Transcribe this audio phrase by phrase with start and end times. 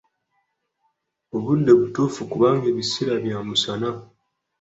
[1.35, 3.89] Obudde butuufu kubanga ebiseera bya musana.